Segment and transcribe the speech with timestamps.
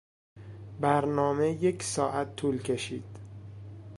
[0.79, 3.05] برنامه یک ساعت طول کشید.